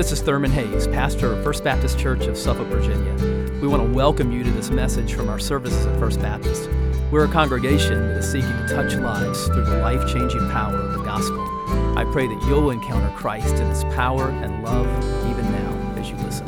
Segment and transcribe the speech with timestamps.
[0.00, 3.12] this is Thurman Hayes, pastor of First Baptist Church of Suffolk, Virginia.
[3.60, 6.70] We want to welcome you to this message from our services at First Baptist.
[7.10, 10.94] We're a congregation that is seeking to touch lives through the life changing power of
[10.94, 11.46] the gospel.
[11.98, 14.86] I pray that you'll encounter Christ in his power and love
[15.30, 16.46] even now as you listen.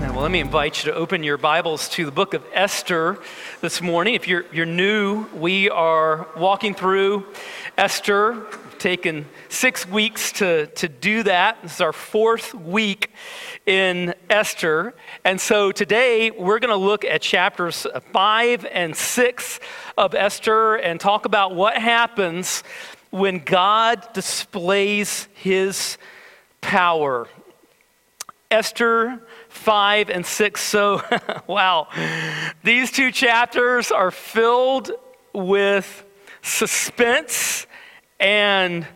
[0.00, 3.18] Well, let me invite you to open your Bibles to the book of Esther
[3.60, 4.14] this morning.
[4.14, 7.26] If you're, you're new, we are walking through
[7.76, 8.46] Esther
[8.78, 11.60] taken six weeks to, to do that.
[11.62, 13.10] This is our fourth week
[13.66, 14.94] in Esther.
[15.24, 19.60] And so today we're going to look at chapters five and six
[19.96, 22.62] of Esther and talk about what happens
[23.10, 25.98] when God displays his
[26.60, 27.26] power.
[28.50, 30.60] Esther 5 and 6.
[30.60, 31.02] So,
[31.46, 31.88] wow,
[32.64, 34.90] these two chapters are filled
[35.32, 36.04] with
[36.42, 37.66] suspense
[38.20, 38.86] and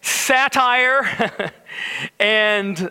[0.00, 1.52] satire
[2.18, 2.90] and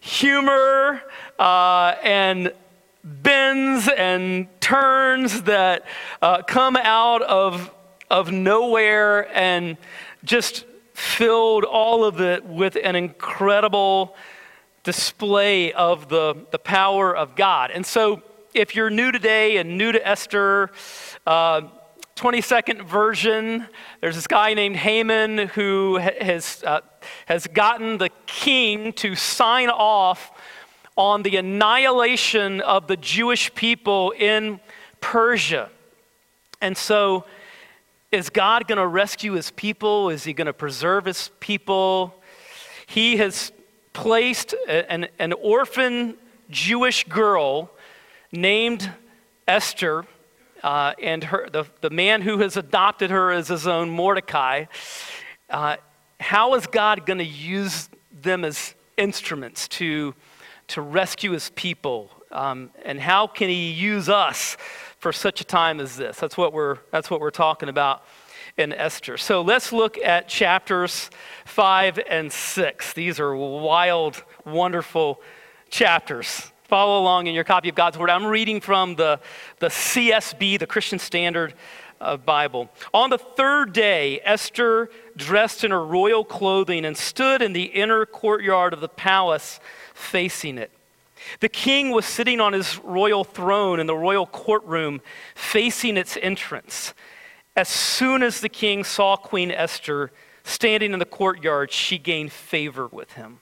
[0.00, 1.02] humor
[1.38, 2.52] uh, and
[3.02, 5.84] bends and turns that
[6.22, 7.72] uh, come out of,
[8.10, 9.76] of nowhere and
[10.24, 14.16] just filled all of it with an incredible
[14.82, 17.70] display of the, the power of God.
[17.70, 18.22] And so,
[18.54, 20.70] if you're new today and new to Esther,
[21.26, 21.62] uh,
[22.16, 23.66] 22nd version,
[24.00, 26.80] there's this guy named Haman who has, uh,
[27.26, 30.32] has gotten the king to sign off
[30.96, 34.60] on the annihilation of the Jewish people in
[35.02, 35.68] Persia.
[36.62, 37.26] And so,
[38.10, 40.08] is God going to rescue his people?
[40.08, 42.14] Is he going to preserve his people?
[42.86, 43.52] He has
[43.92, 46.16] placed an, an orphan
[46.48, 47.70] Jewish girl
[48.32, 48.90] named
[49.46, 50.06] Esther
[50.66, 54.64] uh, and her, the, the man who has adopted her as his own Mordecai,
[55.48, 55.76] uh,
[56.18, 60.12] how is God going to use them as instruments to,
[60.66, 62.10] to rescue his people?
[62.32, 64.56] Um, and how can he use us
[64.98, 66.18] for such a time as this?
[66.18, 68.02] That's what we're, that's what we're talking about
[68.56, 69.16] in Esther.
[69.18, 71.10] So let's look at chapters
[71.44, 72.92] 5 and 6.
[72.92, 75.20] These are wild, wonderful
[75.70, 76.50] chapters.
[76.68, 78.10] Follow along in your copy of God's Word.
[78.10, 79.20] I'm reading from the,
[79.60, 81.54] the CSB, the Christian Standard
[82.00, 82.70] uh, Bible.
[82.92, 88.04] On the third day, Esther, dressed in her royal clothing, and stood in the inner
[88.04, 89.60] courtyard of the palace
[89.94, 90.72] facing it.
[91.38, 95.02] The king was sitting on his royal throne in the royal courtroom
[95.36, 96.94] facing its entrance.
[97.54, 100.10] As soon as the king saw Queen Esther
[100.42, 103.38] standing in the courtyard, she gained favor with him.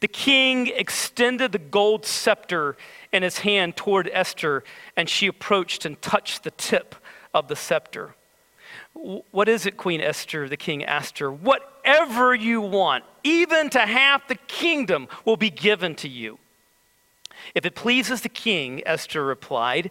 [0.00, 2.76] The king extended the gold scepter
[3.12, 4.64] in his hand toward Esther,
[4.96, 6.94] and she approached and touched the tip
[7.34, 8.14] of the scepter.
[8.94, 10.48] What is it, Queen Esther?
[10.48, 11.30] The king asked her.
[11.30, 16.38] Whatever you want, even to half the kingdom, will be given to you.
[17.54, 19.90] If it pleases the king, Esther replied,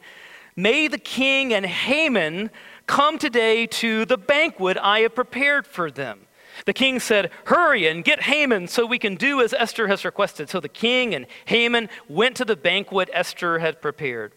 [0.56, 2.52] may the king and Haman
[2.86, 6.28] come today to the banquet I have prepared for them.
[6.66, 10.50] The king said, Hurry and get Haman so we can do as Esther has requested.
[10.50, 14.34] So the king and Haman went to the banquet Esther had prepared.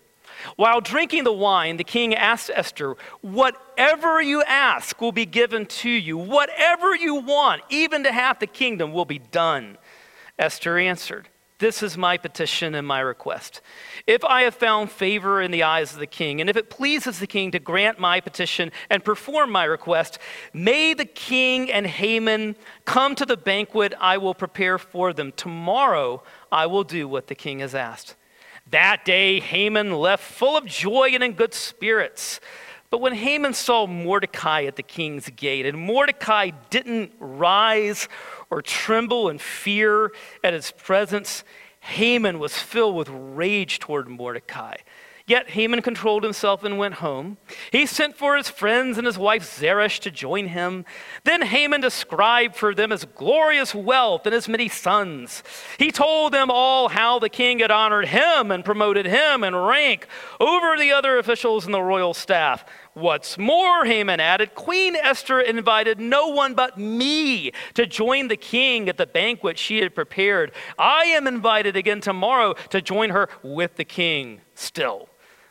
[0.57, 5.91] While drinking the wine, the king asked Esther, Whatever you ask will be given to
[5.91, 6.17] you.
[6.17, 9.79] Whatever you want, even to half the kingdom, will be done.
[10.39, 13.60] Esther answered, this is my petition and my request.
[14.06, 17.20] If I have found favor in the eyes of the king, and if it pleases
[17.20, 20.19] the king to grant my petition and perform my request,
[20.53, 25.32] may the king and Haman come to the banquet I will prepare for them.
[25.37, 28.16] Tomorrow I will do what the king has asked.
[28.71, 32.41] That day Haman left full of joy and in good spirits.
[32.94, 38.09] But when Haman saw Mordecai at the king's gate, and Mordecai didn't rise
[38.50, 40.12] or tremble in fear
[40.44, 41.43] at his presence,
[41.81, 44.77] Haman was filled with rage toward Mordecai.
[45.27, 47.39] Yet Haman controlled himself and went home.
[47.72, 50.84] He sent for his friends and his wife Zeresh to join him.
[51.24, 55.42] Then Haman described for them his glorious wealth and his many sons.
[55.78, 60.07] He told them all how the king had honored him and promoted him in rank
[60.39, 62.63] over the other officials in the royal staff.
[62.95, 68.89] What's more, Haman added, Queen Esther invited no one but me to join the king
[68.89, 70.53] at the banquet she had prepared.
[70.79, 75.09] I am invited again tomorrow to join her with the king still.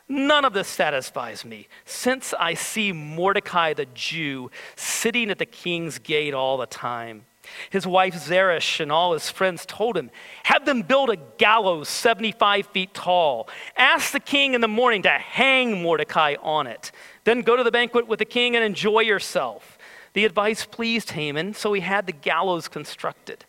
[0.07, 5.99] None of this satisfies me, since I see Mordecai the Jew sitting at the king's
[5.99, 7.25] gate all the time.
[7.69, 10.11] His wife Zeresh and all his friends told him,
[10.43, 13.49] Have them build a gallows 75 feet tall.
[13.75, 16.91] Ask the king in the morning to hang Mordecai on it.
[17.23, 19.77] Then go to the banquet with the king and enjoy yourself.
[20.13, 23.45] The advice pleased Haman, so he had the gallows constructed.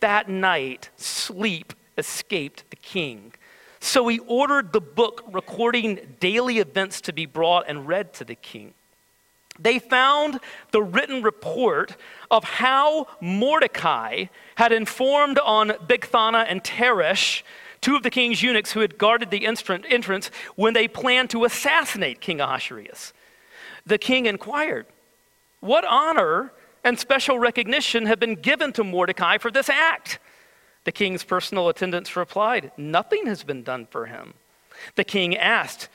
[0.00, 3.32] that night, sleep escaped the king.
[3.80, 8.34] So he ordered the book recording daily events to be brought and read to the
[8.34, 8.74] king.
[9.58, 10.40] They found
[10.72, 11.96] the written report
[12.30, 14.26] of how Mordecai
[14.56, 17.42] had informed on Bigthana and Teresh,
[17.84, 22.18] two of the king's eunuchs who had guarded the entrance when they planned to assassinate
[22.18, 23.12] King Ahasuerus.
[23.84, 24.86] The king inquired,
[25.60, 26.50] What honor
[26.82, 30.18] and special recognition have been given to Mordecai for this act?
[30.84, 34.32] The king's personal attendants replied, Nothing has been done for him.
[34.94, 35.90] The king asked,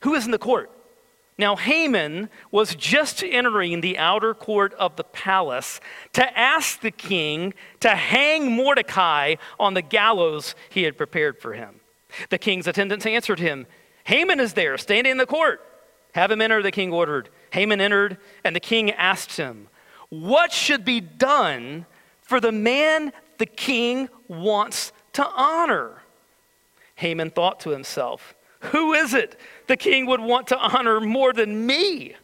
[0.00, 0.72] Who is in the court?
[1.38, 5.80] Now, Haman was just entering the outer court of the palace
[6.12, 11.80] to ask the king to hang Mordecai on the gallows he had prepared for him.
[12.28, 13.66] The king's attendants answered him,
[14.04, 15.64] Haman is there, standing in the court.
[16.14, 17.28] Have him enter, the king ordered.
[17.52, 19.68] Haman entered, and the king asked him,
[20.08, 21.86] What should be done
[22.22, 26.02] for the man the king wants to honor?
[26.96, 31.66] Haman thought to himself, Who is it the king would want to honor more than
[31.66, 32.14] me?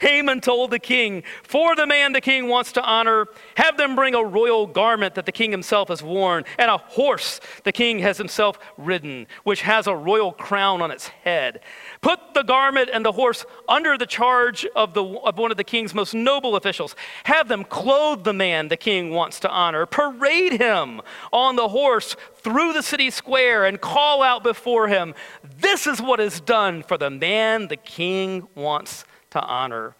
[0.00, 3.26] Haman told the king, For the man the king wants to honor,
[3.56, 7.40] have them bring a royal garment that the king himself has worn, and a horse
[7.64, 11.60] the king has himself ridden, which has a royal crown on its head.
[12.00, 15.64] Put the garment and the horse under the charge of, the, of one of the
[15.64, 16.94] king's most noble officials.
[17.24, 19.86] Have them clothe the man the king wants to honor.
[19.86, 21.00] Parade him
[21.32, 25.14] on the horse through the city square and call out before him,
[25.58, 29.94] This is what is done for the man the king wants to honor.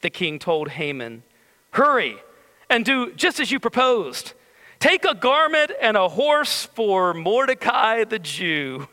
[0.00, 1.24] The king told Haman,
[1.72, 2.16] Hurry
[2.70, 4.32] and do just as you proposed.
[4.78, 8.88] Take a garment and a horse for Mordecai the Jew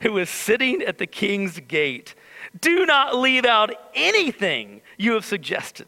[0.00, 2.14] who is sitting at the king's gate.
[2.60, 5.86] Do not leave out anything you have suggested.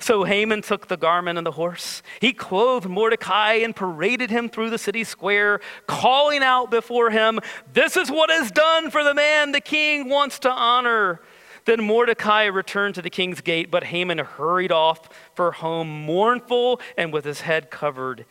[0.00, 2.02] So Haman took the garment and the horse.
[2.20, 7.40] He clothed Mordecai and paraded him through the city square, calling out before him,
[7.72, 11.20] This is what is done for the man the king wants to honor.
[11.64, 17.12] Then Mordecai returned to the king's gate, but Haman hurried off for home, mournful and
[17.12, 18.24] with his head covered.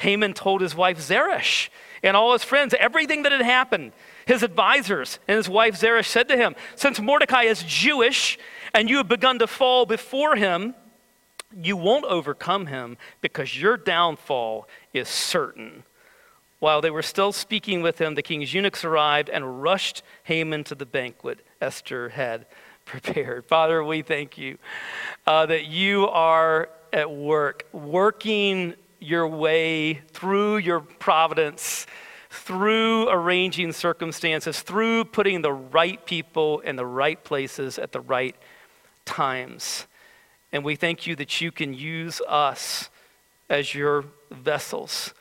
[0.00, 1.70] Haman told his wife Zeresh
[2.02, 3.92] and all his friends everything that had happened.
[4.26, 8.38] His advisors and his wife Zeresh said to him, Since Mordecai is Jewish
[8.72, 10.74] and you have begun to fall before him,
[11.62, 15.84] you won't overcome him because your downfall is certain.
[16.60, 20.74] While they were still speaking with him, the king's eunuchs arrived and rushed Haman to
[20.74, 22.46] the banquet Esther had
[22.88, 23.44] prepared.
[23.48, 24.58] Father, we thank you
[25.26, 31.86] uh, that you are at work, working your way through your providence
[32.30, 38.36] through arranging circumstances, through putting the right people in the right places at the right
[39.04, 39.86] times.
[40.52, 42.90] And we thank you that you can use us
[43.48, 45.14] as your vessels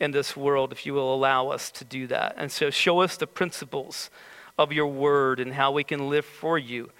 [0.00, 2.34] in this world if you will allow us to do that.
[2.36, 4.10] And so show us the principles
[4.58, 6.90] of your word and how we can live for you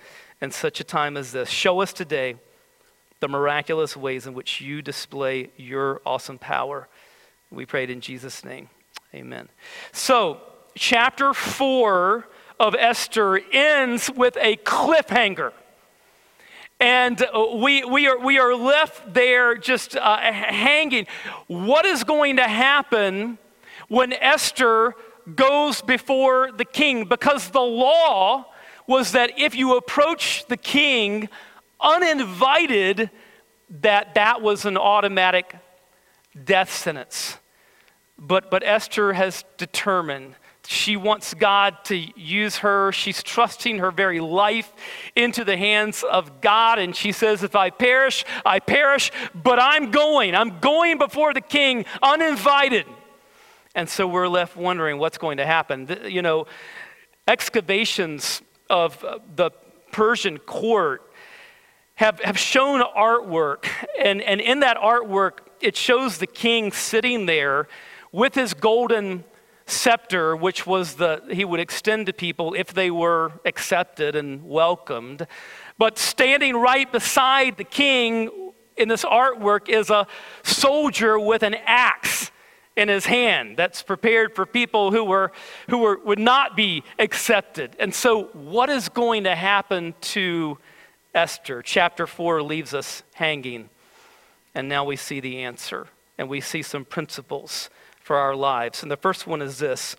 [0.40, 1.48] in such a time as this.
[1.48, 2.36] Show us today
[3.20, 6.88] the miraculous ways in which you display your awesome power.
[7.50, 8.68] We prayed in Jesus' name.
[9.14, 9.48] Amen.
[9.92, 10.40] So,
[10.74, 12.26] chapter 4
[12.58, 15.52] of Esther ends with a cliffhanger.
[16.80, 21.06] And uh, we, we, are, we are left there just uh, hanging.
[21.46, 23.38] What is going to happen
[23.88, 24.94] when Esther
[25.34, 27.06] goes before the king?
[27.06, 28.46] Because the law
[28.86, 31.28] was that if you approach the king
[31.80, 33.10] uninvited,
[33.80, 35.56] that that was an automatic
[36.44, 37.38] death sentence.
[38.18, 40.34] But, but Esther has determined
[40.66, 42.90] she wants God to use her.
[42.92, 44.72] She's trusting her very life
[45.14, 46.78] into the hands of God.
[46.78, 50.34] And she says, If I perish, I perish, but I'm going.
[50.34, 52.86] I'm going before the king uninvited.
[53.74, 55.88] And so we're left wondering what's going to happen.
[56.04, 56.46] You know,
[57.26, 59.50] excavations of uh, the
[59.90, 61.10] Persian court
[61.96, 63.66] have, have shown artwork.
[64.00, 67.68] And, and in that artwork, it shows the king sitting there
[68.12, 69.24] with his golden
[69.66, 75.26] scepter, which was the he would extend to people if they were accepted and welcomed.
[75.78, 80.06] But standing right beside the king in this artwork is a
[80.42, 82.30] soldier with an axe
[82.76, 85.32] in his hand that's prepared for people who were
[85.70, 87.76] who were would not be accepted.
[87.78, 90.58] And so what is going to happen to
[91.14, 91.62] Esther?
[91.62, 93.70] Chapter 4 leaves us hanging.
[94.54, 95.88] And now we see the answer
[96.18, 98.82] and we see some principles for our lives.
[98.82, 99.96] And the first one is this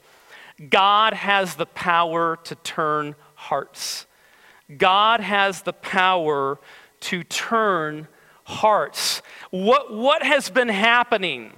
[0.70, 4.06] God has the power to turn hearts.
[4.78, 6.60] God has the power
[7.02, 8.08] to turn
[8.46, 9.22] hearts.
[9.52, 11.54] What, what has been happening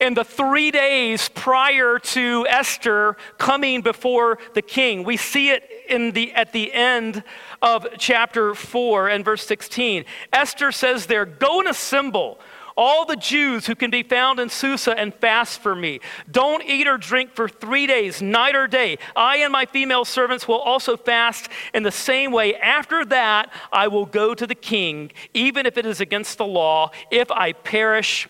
[0.00, 5.04] in the three days prior to Esther coming before the king.
[5.04, 7.22] We see it in the, at the end
[7.62, 10.04] of chapter 4 and verse 16.
[10.32, 12.38] Esther says there, Go and assemble
[12.76, 16.00] all the Jews who can be found in Susa and fast for me.
[16.30, 18.98] Don't eat or drink for three days, night or day.
[19.16, 22.54] I and my female servants will also fast in the same way.
[22.56, 26.90] After that, I will go to the king, even if it is against the law.
[27.10, 28.28] If I perish,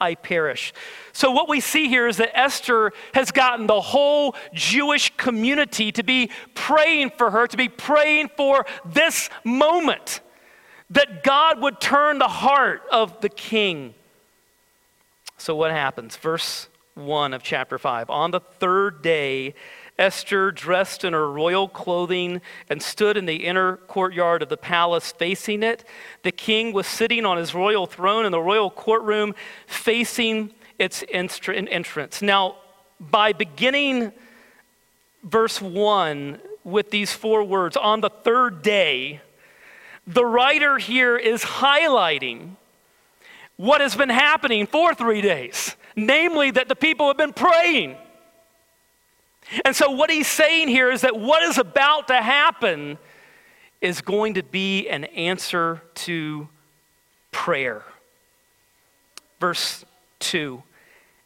[0.00, 0.72] I perish.
[1.12, 6.02] So, what we see here is that Esther has gotten the whole Jewish community to
[6.02, 10.20] be praying for her, to be praying for this moment
[10.90, 13.94] that God would turn the heart of the king.
[15.36, 16.16] So, what happens?
[16.16, 18.10] Verse 1 of chapter 5.
[18.10, 19.54] On the third day,
[20.00, 22.40] Esther, dressed in her royal clothing,
[22.70, 25.84] and stood in the inner courtyard of the palace facing it.
[26.22, 29.34] The king was sitting on his royal throne in the royal courtroom
[29.66, 32.22] facing its entrance.
[32.22, 32.56] Now,
[32.98, 34.12] by beginning
[35.22, 39.20] verse 1 with these four words, on the third day,
[40.06, 42.56] the writer here is highlighting
[43.56, 47.96] what has been happening for three days, namely that the people have been praying.
[49.64, 52.98] And so, what he's saying here is that what is about to happen
[53.80, 56.48] is going to be an answer to
[57.32, 57.82] prayer.
[59.40, 59.84] Verse
[60.20, 60.62] 2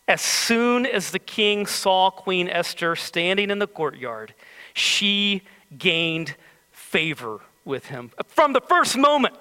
[0.08, 4.34] As soon as the king saw Queen Esther standing in the courtyard,
[4.72, 5.42] she
[5.76, 6.34] gained
[6.72, 9.34] favor with him from the first moment.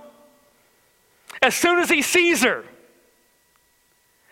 [1.41, 2.63] As soon as he sees her,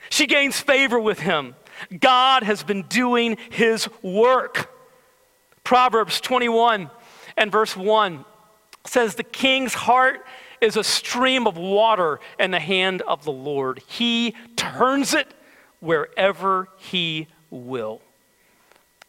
[0.09, 1.55] she gains favor with him.
[1.99, 4.71] God has been doing his work.
[5.63, 6.89] Proverbs 21
[7.37, 8.25] and verse 1
[8.85, 10.25] says, The king's heart
[10.59, 13.81] is a stream of water in the hand of the Lord.
[13.87, 15.33] He turns it
[15.79, 18.01] wherever he will.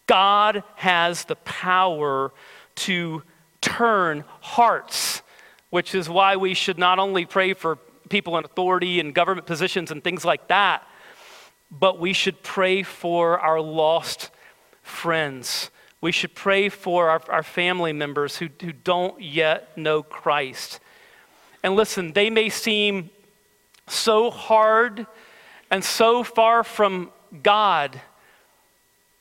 [0.06, 2.32] God has the power
[2.74, 3.22] to
[3.60, 5.22] turn hearts,
[5.70, 7.76] which is why we should not only pray for
[8.08, 10.86] people in authority and government positions and things like that,
[11.72, 14.30] but we should pray for our lost
[14.82, 15.70] friends.
[16.02, 20.80] We should pray for our, our family members who, who don't yet know Christ.
[21.62, 23.08] And listen, they may seem
[23.88, 25.06] so hard
[25.70, 27.10] and so far from
[27.42, 27.98] God,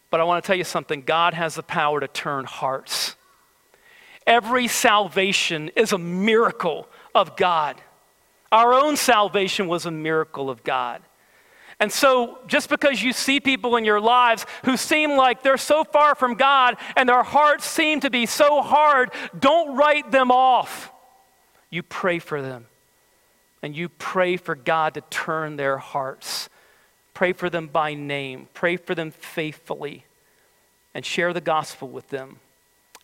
[0.10, 3.15] but I want to tell you something God has the power to turn hearts.
[4.27, 7.81] Every salvation is a miracle of God.
[8.51, 11.01] Our own salvation was a miracle of God.
[11.81, 15.83] And so, just because you see people in your lives who seem like they're so
[15.83, 20.91] far from God and their hearts seem to be so hard, don't write them off.
[21.71, 22.67] You pray for them.
[23.63, 26.50] And you pray for God to turn their hearts.
[27.15, 28.47] Pray for them by name.
[28.53, 30.05] Pray for them faithfully.
[30.93, 32.41] And share the gospel with them.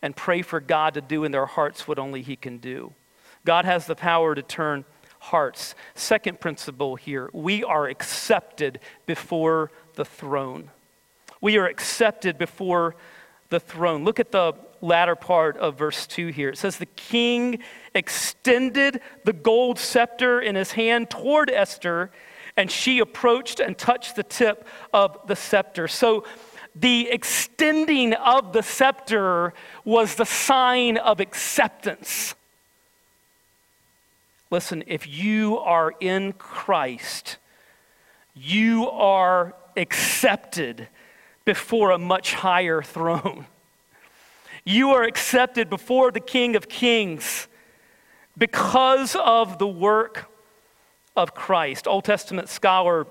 [0.03, 2.93] And pray for God to do in their hearts what only He can do.
[3.43, 4.85] God has the power to turn
[5.19, 5.75] hearts.
[5.95, 10.71] Second principle here we are accepted before the throne.
[11.41, 12.95] We are accepted before
[13.49, 14.03] the throne.
[14.03, 16.49] Look at the latter part of verse 2 here.
[16.49, 17.59] It says, The king
[17.95, 22.11] extended the gold scepter in his hand toward Esther,
[22.55, 25.87] and she approached and touched the tip of the scepter.
[25.87, 26.25] So,
[26.79, 32.35] the extending of the scepter was the sign of acceptance.
[34.49, 37.37] Listen, if you are in Christ,
[38.33, 40.87] you are accepted
[41.43, 43.47] before a much higher throne.
[44.63, 47.47] You are accepted before the King of Kings
[48.37, 50.29] because of the work
[51.15, 51.87] of Christ.
[51.87, 53.07] Old Testament scholar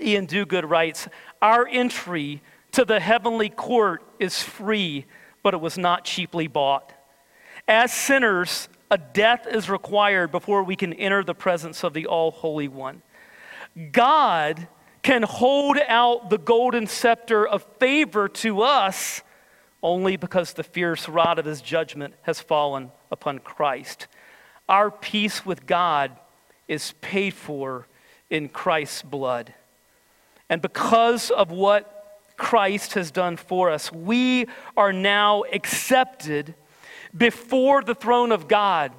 [0.00, 1.08] Ian Duguid writes
[1.40, 2.42] Our entry
[2.72, 5.06] to the heavenly court is free,
[5.42, 6.92] but it was not cheaply bought.
[7.66, 12.30] As sinners, a death is required before we can enter the presence of the All
[12.30, 13.02] Holy One.
[13.92, 14.68] God
[15.02, 19.22] can hold out the golden scepter of favor to us
[19.82, 24.06] only because the fierce rod of his judgment has fallen upon Christ.
[24.66, 26.12] Our peace with God
[26.68, 27.86] is paid for
[28.30, 29.52] in Christ's blood.
[30.48, 36.54] And because of what Christ has done for us, we are now accepted
[37.16, 38.92] before the throne of God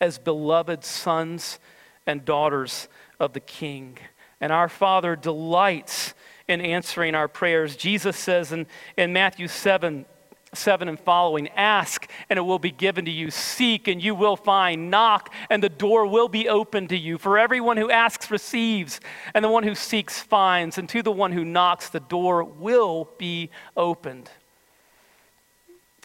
[0.00, 1.58] as beloved sons
[2.06, 3.98] and daughters of the King.
[4.40, 6.14] And our Father delights
[6.48, 7.76] in answering our prayers.
[7.76, 10.04] Jesus says in, in Matthew 7,
[10.52, 11.48] 7 and following.
[11.48, 13.30] Ask, and it will be given to you.
[13.30, 14.90] Seek, and you will find.
[14.90, 17.16] Knock, and the door will be opened to you.
[17.18, 19.00] For everyone who asks receives,
[19.32, 23.08] and the one who seeks finds, and to the one who knocks, the door will
[23.18, 24.30] be opened.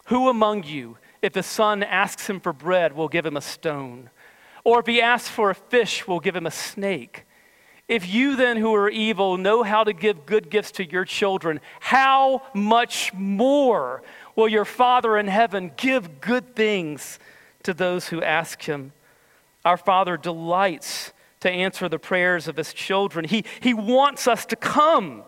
[0.10, 4.10] Who among you, if the son asks him for bread, will give him a stone?
[4.64, 7.26] Or if he asks for a fish, will give him a snake?
[7.88, 11.60] If you then, who are evil, know how to give good gifts to your children,
[11.80, 14.02] how much more
[14.36, 17.20] will your Father in heaven give good things
[17.62, 18.94] to those who ask him?
[19.64, 23.26] Our Father delights to answer the prayers of his children.
[23.26, 25.24] He, he wants us to come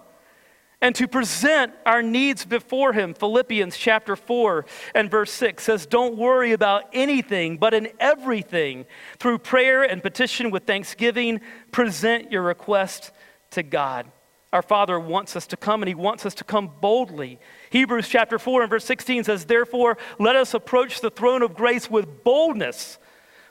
[0.82, 3.14] and to present our needs before him.
[3.14, 8.86] Philippians chapter 4 and verse 6 says, Don't worry about anything, but in everything,
[9.20, 11.40] through prayer and petition with thanksgiving,
[11.72, 13.12] present your request
[13.52, 14.08] to God.
[14.52, 17.40] Our Father wants us to come, and He wants us to come boldly.
[17.70, 21.90] Hebrews chapter 4 and verse 16 says, Therefore, let us approach the throne of grace
[21.90, 22.98] with boldness,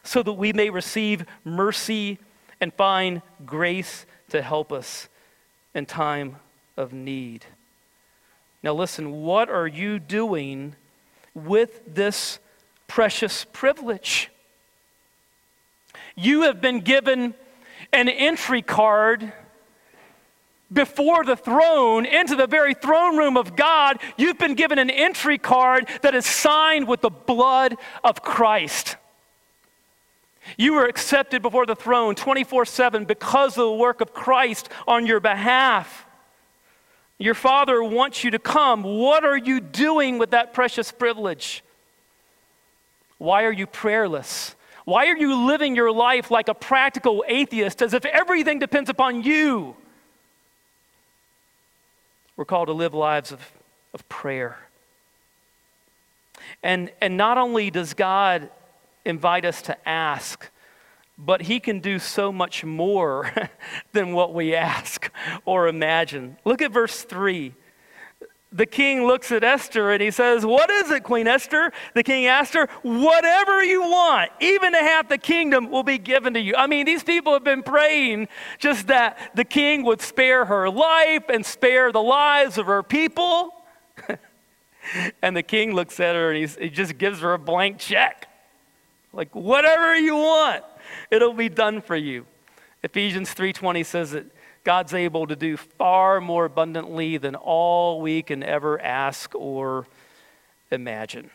[0.03, 2.19] so that we may receive mercy
[2.61, 5.09] and find grace to help us
[5.75, 6.37] in time
[6.77, 7.47] of need.
[8.63, 10.77] Now, listen, what are you doing
[11.35, 12.39] with this
[12.87, 14.31] precious privilege?
[16.15, 17.35] You have been given
[17.93, 19.33] an entry card
[20.73, 23.99] before the throne into the very throne room of God.
[24.17, 28.97] You've been given an entry card that is signed with the blood of Christ.
[30.57, 35.07] You were accepted before the throne 24 7 because of the work of Christ on
[35.07, 36.07] your behalf.
[37.21, 38.83] Your Father wants you to come.
[38.83, 41.63] What are you doing with that precious privilege?
[43.19, 44.57] Why are you prayerless?
[44.87, 49.23] Why are you living your life like a practical atheist as if everything depends upon
[49.23, 49.77] you?
[52.39, 53.53] We're called to live lives of,
[53.93, 54.57] of prayer.
[56.63, 58.49] And, and not only does God
[59.05, 60.49] invite us to ask,
[61.25, 63.33] but he can do so much more
[63.93, 65.11] than what we ask
[65.45, 66.37] or imagine.
[66.45, 67.55] Look at verse 3.
[68.53, 71.73] The king looks at Esther and he says, What is it, Queen Esther?
[71.95, 76.35] The king asked her, Whatever you want, even to half the kingdom will be given
[76.35, 76.57] to you.
[76.57, 78.27] I mean, these people have been praying
[78.59, 83.55] just that the king would spare her life and spare the lives of her people.
[85.23, 88.27] and the king looks at her and he just gives her a blank check.
[89.13, 90.65] Like, whatever you want
[91.11, 92.27] it'll be done for you.
[92.83, 94.27] Ephesians 3:20 says that
[94.65, 99.87] God's able to do far more abundantly than all we can ever ask or
[100.71, 101.31] imagine.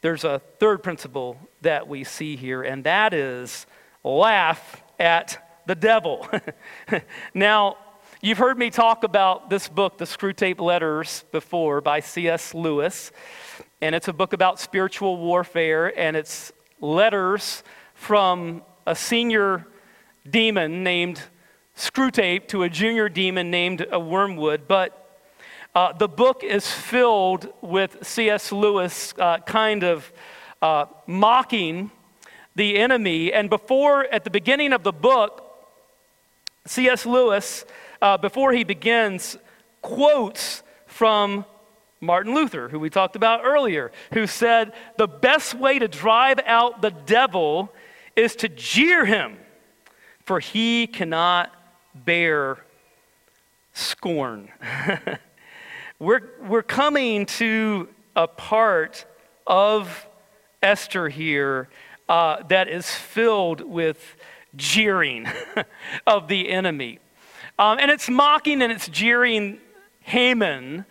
[0.00, 3.66] There's a third principle that we see here, and that is
[4.02, 6.26] laugh at the devil.
[7.34, 7.76] now,
[8.22, 12.54] you've heard me talk about this book, The Screwtape Letters, before by C.S.
[12.54, 13.12] Lewis,
[13.82, 17.62] and it's a book about spiritual warfare, and it's letters
[17.94, 19.66] from a senior
[20.28, 21.22] demon named
[21.76, 24.68] Screwtape to a junior demon named a Wormwood.
[24.68, 24.96] But
[25.74, 28.52] uh, the book is filled with C.S.
[28.52, 30.12] Lewis uh, kind of
[30.60, 31.90] uh, mocking
[32.54, 33.32] the enemy.
[33.32, 35.46] And before, at the beginning of the book,
[36.66, 37.06] C.S.
[37.06, 37.64] Lewis,
[38.02, 39.38] uh, before he begins,
[39.80, 41.44] quotes from
[42.00, 46.80] Martin Luther, who we talked about earlier, who said, The best way to drive out
[46.80, 47.72] the devil
[48.16, 49.38] is to jeer him,
[50.24, 51.52] for he cannot
[51.94, 52.64] bear
[53.74, 54.50] scorn.
[55.98, 59.04] we're, we're coming to a part
[59.46, 60.06] of
[60.62, 61.68] Esther here
[62.08, 64.16] uh, that is filled with
[64.56, 65.28] jeering
[66.06, 66.98] of the enemy.
[67.58, 69.58] Um, and it's mocking and it's jeering
[70.00, 70.86] Haman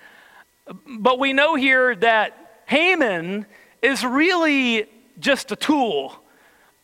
[0.85, 3.45] but we know here that Haman
[3.81, 4.87] is really
[5.19, 6.21] just a tool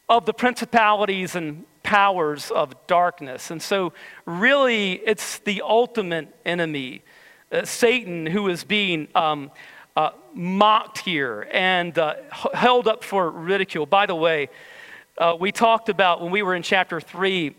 [0.09, 3.51] of the principalities and powers of darkness.
[3.51, 3.93] And so,
[4.25, 7.03] really, it's the ultimate enemy,
[7.51, 9.51] uh, Satan, who is being um,
[9.95, 12.15] uh, mocked here and uh,
[12.53, 13.85] held up for ridicule.
[13.85, 14.49] By the way,
[15.17, 17.55] uh, we talked about when we were in chapter 3,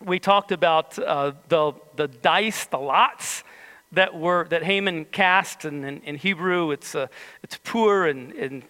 [0.00, 3.44] we talked about uh, the, the dice, the lots
[3.92, 7.06] that were that Haman cast, and in, Hebrew it's uh,
[7.42, 8.62] it's pur, and in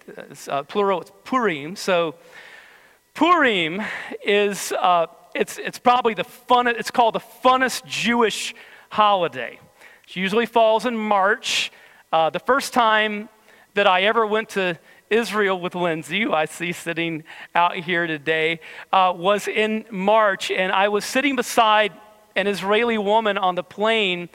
[0.48, 1.76] uh, plural it's purim.
[1.76, 2.14] So
[3.14, 3.82] Purim
[4.24, 6.66] is uh, it's it's probably the fun.
[6.66, 8.54] It's called the funnest Jewish
[8.90, 9.58] holiday.
[10.08, 11.70] It usually falls in March.
[12.10, 13.28] Uh, the first time
[13.74, 14.78] that I ever went to
[15.10, 18.60] Israel with Lindsay, who I see sitting out here today,
[18.92, 21.92] uh, was in March, and I was sitting beside
[22.34, 24.30] an Israeli woman on the plane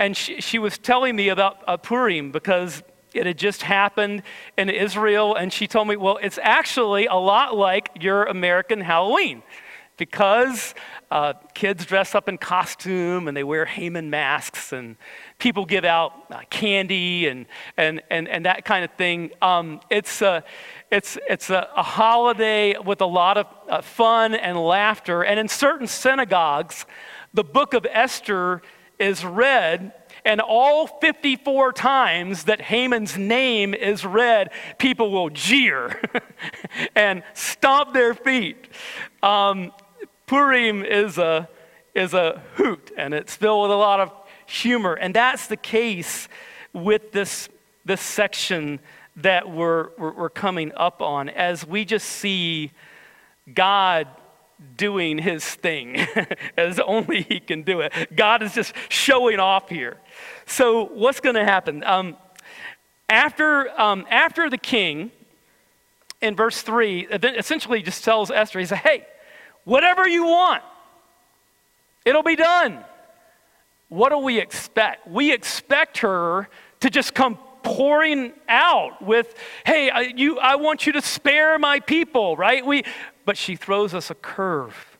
[0.00, 2.82] and she, she was telling me about uh, Purim because
[3.12, 4.22] it had just happened
[4.56, 5.34] in Israel.
[5.34, 9.42] And she told me, well, it's actually a lot like your American Halloween
[9.98, 10.74] because
[11.10, 14.96] uh, kids dress up in costume and they wear Haman masks and
[15.38, 17.44] people give out uh, candy and,
[17.76, 19.30] and, and, and that kind of thing.
[19.42, 20.42] Um, it's a,
[20.90, 25.22] it's, it's a, a, holiday with a lot of uh, fun and laughter.
[25.22, 26.86] And in certain synagogues,
[27.34, 28.62] the book of Esther
[29.00, 29.92] is read
[30.24, 36.00] and all 54 times that Haman's name is read, people will jeer
[36.94, 38.68] and stomp their feet.
[39.22, 39.72] Um,
[40.26, 41.48] Purim is a,
[41.94, 44.12] is a hoot, and it's filled with a lot of
[44.46, 44.94] humor.
[44.94, 46.28] And that's the case
[46.72, 47.48] with this,
[47.84, 48.80] this section
[49.16, 52.72] that we're, we're, we're coming up on as we just see
[53.52, 54.06] God
[54.76, 55.96] doing his thing
[56.56, 57.92] as only he can do it.
[58.14, 59.96] God is just showing off here.
[60.46, 61.84] So, what's going to happen?
[61.84, 62.16] Um,
[63.08, 65.10] after, um, after the king,
[66.20, 69.06] in verse 3, essentially just tells Esther, he said, Hey,
[69.64, 70.62] Whatever you want,
[72.04, 72.82] it'll be done.
[73.88, 75.06] What do we expect?
[75.06, 76.48] We expect her
[76.80, 79.34] to just come pouring out with,
[79.66, 82.64] hey, I, you, I want you to spare my people, right?
[82.64, 82.84] We,
[83.30, 84.98] but she throws us a curve.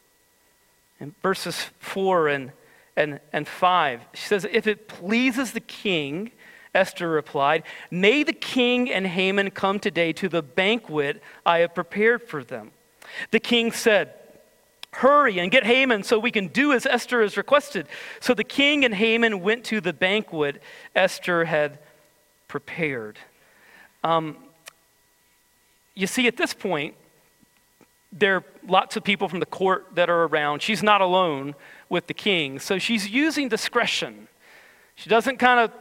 [1.00, 2.52] In verses 4 and,
[2.96, 6.30] and, and 5, she says, If it pleases the king,
[6.72, 12.22] Esther replied, May the king and Haman come today to the banquet I have prepared
[12.22, 12.70] for them.
[13.32, 14.14] The king said,
[14.92, 17.88] Hurry and get Haman so we can do as Esther has requested.
[18.20, 20.62] So the king and Haman went to the banquet
[20.94, 21.80] Esther had
[22.46, 23.18] prepared.
[24.04, 24.36] Um,
[25.96, 26.94] you see, at this point,
[28.12, 30.62] there are lots of people from the court that are around.
[30.62, 31.54] She's not alone
[31.88, 34.28] with the king, so she's using discretion.
[34.94, 35.72] She doesn't kind of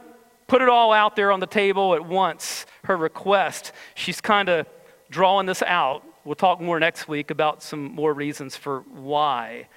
[0.46, 3.72] put it all out there on the table at once, her request.
[3.94, 4.66] She's kind of
[5.10, 9.68] drawing this out We'll talk more next week about some more reasons for why.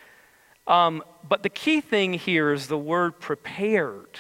[0.68, 4.20] Um, but the key thing here is the word prepared.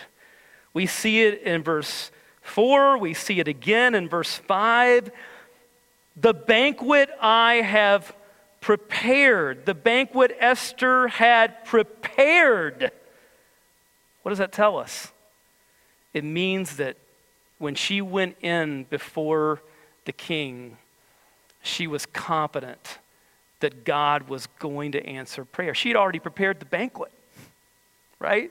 [0.73, 5.11] We see it in verse 4, we see it again in verse 5.
[6.15, 8.15] The banquet I have
[8.63, 12.91] prepared, the banquet Esther had prepared.
[14.21, 15.11] What does that tell us?
[16.13, 16.95] It means that
[17.57, 19.61] when she went in before
[20.05, 20.77] the king,
[21.61, 22.99] she was confident
[23.59, 25.75] that God was going to answer prayer.
[25.75, 27.11] She had already prepared the banquet,
[28.17, 28.49] right?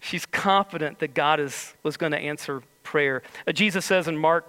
[0.00, 3.22] She's confident that God is, was going to answer prayer.
[3.46, 4.44] Uh, Jesus says in Mark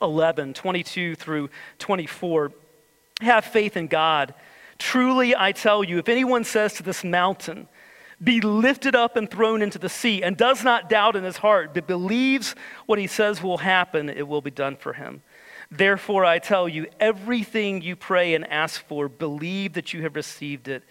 [0.00, 2.52] 11, 22 through 24,
[3.22, 4.34] have faith in God.
[4.78, 7.68] Truly, I tell you, if anyone says to this mountain,
[8.22, 11.72] be lifted up and thrown into the sea, and does not doubt in his heart,
[11.72, 12.54] but believes
[12.86, 15.22] what he says will happen, it will be done for him.
[15.70, 20.68] Therefore, I tell you, everything you pray and ask for, believe that you have received
[20.68, 20.82] it,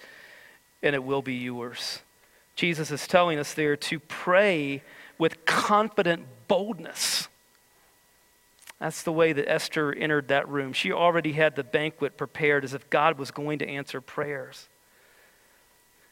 [0.82, 2.00] and it will be yours.
[2.56, 4.82] Jesus is telling us there to pray
[5.18, 7.28] with confident boldness.
[8.80, 10.72] That's the way that Esther entered that room.
[10.72, 14.70] She already had the banquet prepared as if God was going to answer prayers.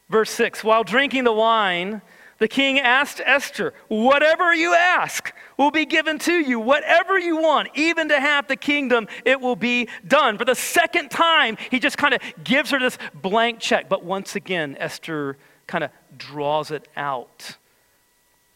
[0.09, 2.01] Verse 6 While drinking the wine,
[2.39, 6.59] the king asked Esther, Whatever you ask will be given to you.
[6.59, 10.37] Whatever you want, even to have the kingdom, it will be done.
[10.37, 13.89] For the second time, he just kind of gives her this blank check.
[13.89, 17.57] But once again, Esther kind of draws it out.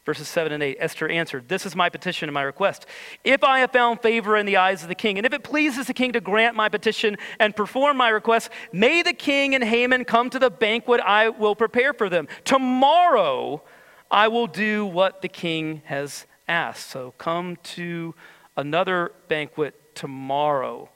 [0.05, 2.87] Verses 7 and 8 Esther answered, This is my petition and my request.
[3.23, 5.87] If I have found favor in the eyes of the king, and if it pleases
[5.87, 10.05] the king to grant my petition and perform my request, may the king and Haman
[10.05, 12.27] come to the banquet I will prepare for them.
[12.45, 13.61] Tomorrow
[14.09, 16.89] I will do what the king has asked.
[16.89, 18.15] So come to
[18.57, 20.89] another banquet tomorrow.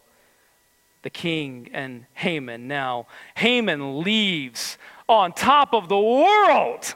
[1.04, 2.68] The king and Haman.
[2.68, 6.96] Now, Haman leaves on top of the world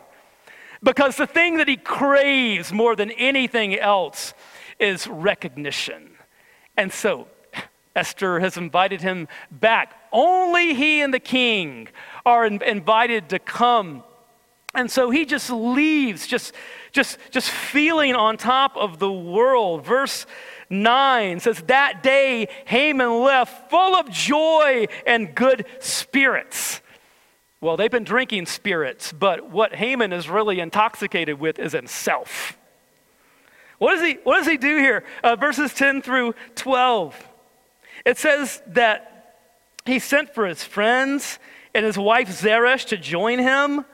[0.81, 4.33] because the thing that he craves more than anything else
[4.79, 6.11] is recognition.
[6.77, 7.27] And so
[7.95, 9.93] Esther has invited him back.
[10.11, 11.89] Only he and the king
[12.25, 14.03] are in- invited to come.
[14.73, 16.53] And so he just leaves, just,
[16.91, 19.83] just, just feeling on top of the world.
[19.83, 20.25] Verse
[20.69, 26.81] 9 says, That day Haman left full of joy and good spirits.
[27.61, 32.57] Well, they've been drinking spirits, but what Haman is really intoxicated with is himself.
[33.79, 35.03] What does he, what does he do here?
[35.23, 37.15] Uh, verses 10 through 12.
[38.05, 39.35] It says that
[39.85, 41.39] he sent for his friends
[41.73, 43.85] and his wife Zeresh to join him.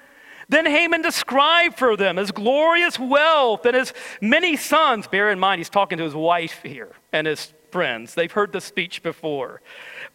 [0.47, 5.07] Then Haman described for them his glorious wealth and his many sons.
[5.07, 8.13] Bear in mind, he's talking to his wife here and his friends.
[8.13, 9.61] They've heard the speech before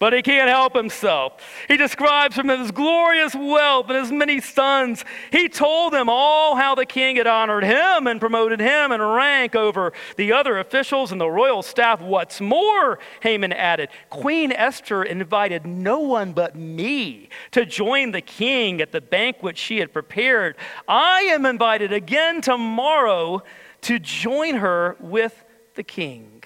[0.00, 1.42] but he can't help himself.
[1.68, 5.04] He describes from his glorious wealth and his many sons.
[5.30, 9.54] He told them all how the king had honored him and promoted him in rank
[9.54, 12.00] over the other officials and the royal staff.
[12.00, 18.80] What's more, Haman added, Queen Esther invited no one but me to join the king
[18.80, 20.56] at the banquet she had prepared.
[20.88, 23.42] I am invited again tomorrow
[23.82, 25.44] to join her with
[25.74, 26.39] the king.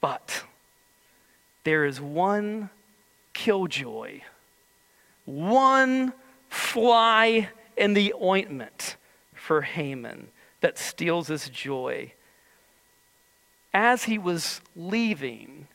[0.00, 0.44] But
[1.64, 2.70] there is one
[3.32, 4.20] killjoy,
[5.24, 6.12] one
[6.48, 8.96] fly in the ointment
[9.34, 10.28] for Haman
[10.60, 12.12] that steals his joy.
[13.72, 15.68] As he was leaving,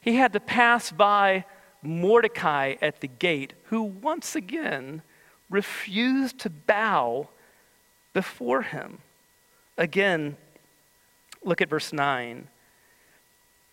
[0.00, 1.44] he had to pass by
[1.82, 5.02] Mordecai at the gate, who once again
[5.50, 7.28] refused to bow
[8.12, 8.98] before him.
[9.76, 10.36] Again,
[11.42, 12.48] look at verse 9.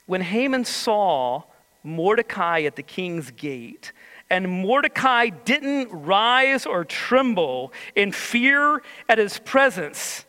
[0.05, 1.43] When Haman saw
[1.83, 3.91] Mordecai at the king's gate.
[4.29, 10.25] And Mordecai didn't rise or tremble in fear at his presence.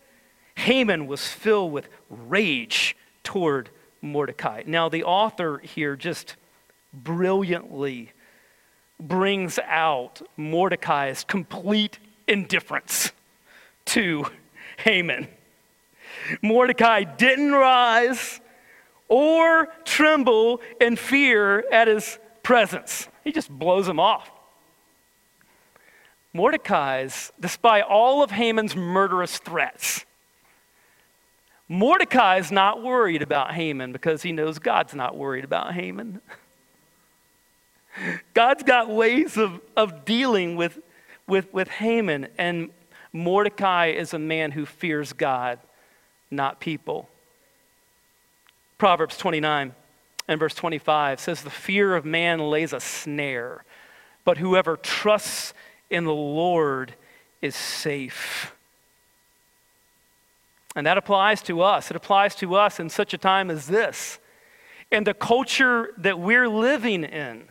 [0.57, 4.63] Haman was filled with rage toward Mordecai.
[4.67, 6.37] Now, the author here just
[6.93, 8.13] brilliantly
[8.99, 13.13] brings out Mordecai's complete indifference
[13.87, 14.27] to
[14.79, 15.29] Haman.
[16.41, 18.41] Mordecai didn't rise
[19.13, 23.09] or tremble in fear at his presence.
[23.23, 24.31] He just blows him off.
[26.33, 30.07] Mordecai's, despite all of Haman's murderous threats,
[31.69, 36.23] Mordecai's not worried about Haman because he knows God's not worried about Haman.
[38.33, 40.79] God's got ways of, of dealing with,
[41.29, 42.71] with, with Haman, and
[43.13, 45.59] Mordecai is a man who fears God,
[46.31, 47.11] not people.
[48.83, 49.77] Proverbs 29
[50.27, 53.65] and verse 25 says, The fear of man lays a snare,
[54.25, 55.55] but whoever trusts
[55.89, 56.97] in the Lord
[57.41, 58.53] is safe.
[60.75, 61.93] And that applies to us.
[61.93, 64.19] It applies to us in such a time as this.
[64.91, 67.45] In the culture that we're living in,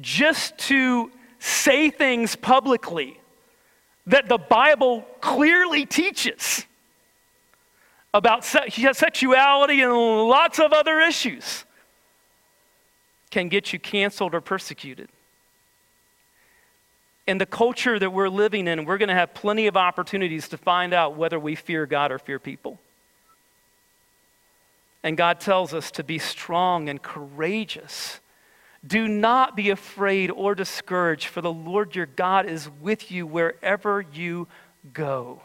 [0.00, 3.20] just to say things publicly
[4.06, 6.64] that the Bible clearly teaches
[8.14, 11.64] about sexuality and lots of other issues
[13.30, 15.08] can get you canceled or persecuted.
[17.26, 20.56] In the culture that we're living in, we're going to have plenty of opportunities to
[20.56, 22.78] find out whether we fear God or fear people.
[25.02, 28.20] And God tells us to be strong and courageous.
[28.86, 34.04] Do not be afraid or discouraged, for the Lord your God is with you wherever
[34.12, 34.46] you
[34.92, 35.42] go.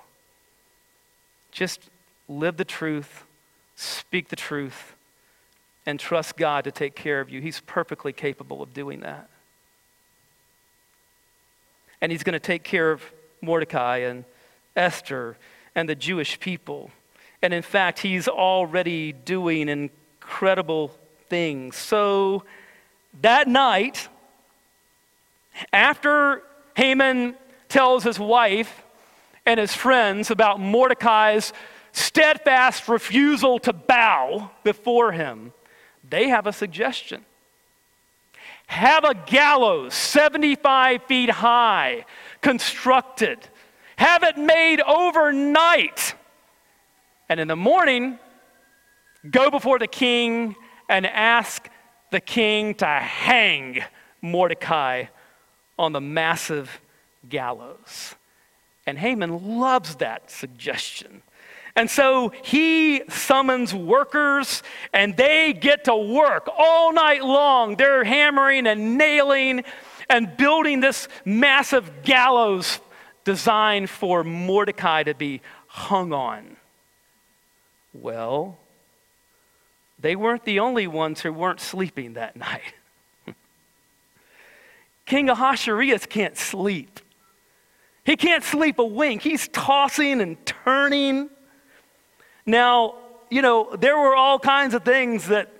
[1.52, 1.82] Just
[2.30, 3.26] live the truth,
[3.76, 4.96] speak the truth,
[5.86, 7.42] and trust God to take care of you.
[7.42, 9.30] He's perfectly capable of doing that.
[12.00, 13.04] And He's going to take care of
[13.42, 14.24] Mordecai and
[14.76, 15.36] Esther
[15.76, 16.92] and the Jewish people.
[17.42, 20.92] And in fact, He's already doing incredible
[21.28, 21.76] things.
[21.76, 22.44] So
[23.22, 24.08] that night,
[25.74, 26.44] after
[26.76, 27.36] Haman
[27.68, 28.84] tells his wife
[29.46, 31.54] and his friends about Mordecai's
[31.92, 35.54] steadfast refusal to bow before him,
[36.08, 37.26] they have a suggestion.
[38.68, 42.06] Have a gallows 75 feet high
[42.42, 43.40] constructed,
[43.96, 46.14] have it made overnight,
[47.30, 48.20] and in the morning,
[49.30, 50.56] go before the king
[50.88, 51.70] and ask
[52.12, 53.84] the king to hang
[54.22, 55.06] Mordecai
[55.78, 56.82] on the massive
[57.28, 58.16] gallows.
[58.88, 61.22] And Haman loves that suggestion.
[61.80, 67.78] And so he summons workers and they get to work all night long.
[67.78, 69.64] They're hammering and nailing
[70.10, 72.82] and building this massive gallows
[73.24, 76.58] designed for Mordecai to be hung on.
[77.94, 78.58] Well,
[79.98, 82.74] they weren't the only ones who weren't sleeping that night.
[85.06, 87.00] King Ahasuerus can't sleep.
[88.04, 89.22] He can't sleep a wink.
[89.22, 91.30] He's tossing and turning.
[92.46, 92.96] Now,
[93.30, 95.52] you know, there were all kinds of things that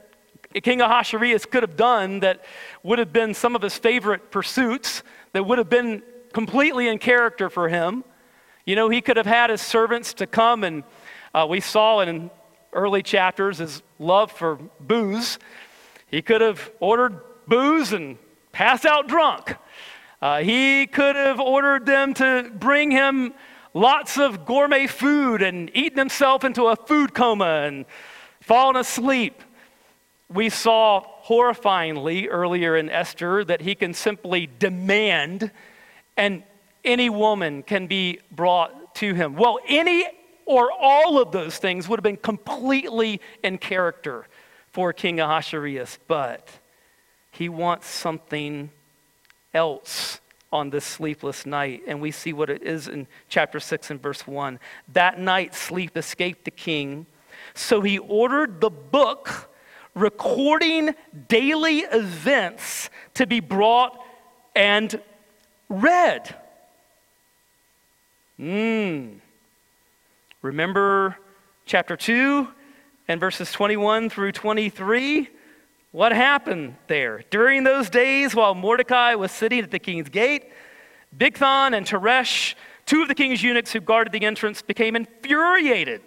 [0.64, 2.44] King Ahasuerus could have done that
[2.82, 6.02] would have been some of his favorite pursuits, that would have been
[6.34, 8.04] completely in character for him.
[8.66, 10.84] You know, he could have had his servants to come, and
[11.34, 12.32] uh, we saw in
[12.74, 15.38] early chapters his love for booze.
[16.08, 18.18] He could have ordered booze and
[18.52, 19.56] pass out drunk.
[20.22, 23.34] Uh, he could have ordered them to bring him
[23.74, 27.86] lots of gourmet food and eaten himself into a food coma and
[28.42, 29.42] fallen asleep.
[30.32, 35.52] We saw horrifyingly earlier in Esther that he can simply demand,
[36.18, 36.44] and
[36.84, 39.36] any woman can be brought to him.
[39.36, 40.06] Well, any
[40.46, 44.28] or all of those things would have been completely in character
[44.72, 46.50] for King Ahasuerus, but
[47.32, 48.72] he wants something
[49.54, 50.20] else
[50.52, 51.84] on this sleepless night.
[51.88, 54.60] And we see what it is in chapter 6 and verse 1.
[54.94, 57.06] That night, sleep escaped the king.
[57.54, 59.50] So he ordered the book
[59.96, 60.96] recording
[61.28, 64.00] daily events to be brought
[64.56, 65.00] and
[65.68, 66.36] read.
[68.38, 69.18] Hmm.
[70.42, 71.18] Remember
[71.66, 72.48] chapter 2
[73.08, 75.30] and verses 21 through 23?
[75.92, 77.24] What happened there?
[77.32, 80.52] During those days, while Mordecai was sitting at the king's gate,
[81.18, 82.54] Bigthan and Teresh,
[82.86, 86.02] two of the king's eunuchs who guarded the entrance, became infuriated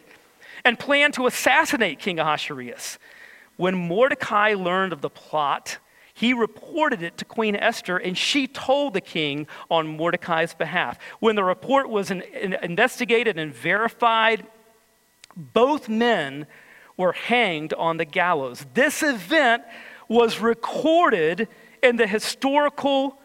[0.64, 2.98] and planned to assassinate King Ahasuerus.
[3.56, 5.78] When Mordecai learned of the plot,
[6.14, 10.96] he reported it to Queen Esther, and she told the king on Mordecai's behalf.
[11.18, 14.46] When the report was in, in, investigated and verified,
[15.34, 16.46] both men
[17.02, 18.64] were hanged on the gallows.
[18.74, 19.64] This event
[20.08, 21.48] was recorded
[21.82, 23.18] in the historical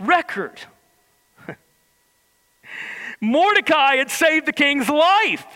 [0.00, 0.60] record.
[3.20, 5.46] Mordecai had saved the king's life.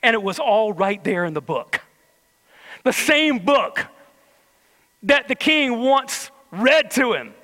[0.00, 1.80] And it was all right there in the book.
[2.84, 3.84] The same book
[5.02, 7.34] that the king once read to him.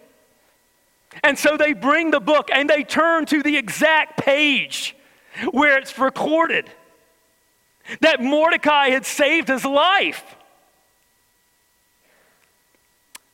[1.25, 4.95] And so they bring the book and they turn to the exact page
[5.51, 6.71] where it's recorded
[8.01, 10.37] that Mordecai had saved his life.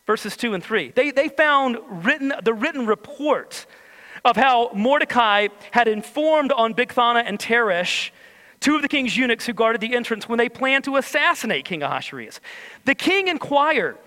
[0.07, 0.93] Verses 2 and 3.
[0.93, 3.67] They, they found written, the written report
[4.25, 8.11] of how Mordecai had informed on Bigthana and Teresh,
[8.61, 11.83] two of the king's eunuchs who guarded the entrance, when they planned to assassinate King
[11.83, 12.41] Ahasuerus.
[12.85, 13.99] The king inquired,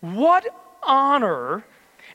[0.00, 0.46] What
[0.82, 1.64] honor